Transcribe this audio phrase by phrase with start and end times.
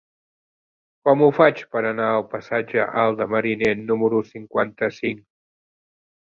[1.09, 5.23] Com ho faig per anar al passatge Alt de Mariner número cinquanta-cinc?